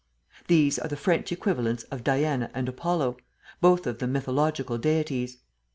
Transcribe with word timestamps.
These 0.47 0.79
are 0.79 0.87
the 0.87 0.97
French 0.97 1.31
equivalents 1.31 1.83
of 1.91 2.03
Diana 2.03 2.49
and 2.55 2.67
Apollo, 2.67 3.17
both 3.59 3.85
of 3.85 3.99
them 3.99 4.13
mythological 4.13 4.79
deities. 4.79 5.37